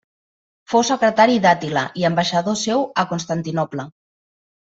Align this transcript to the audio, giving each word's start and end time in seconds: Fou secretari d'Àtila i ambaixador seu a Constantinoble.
Fou 0.71 0.85
secretari 0.87 1.35
d'Àtila 1.43 1.83
i 2.03 2.07
ambaixador 2.09 2.57
seu 2.63 2.83
a 3.03 3.05
Constantinoble. 3.13 3.87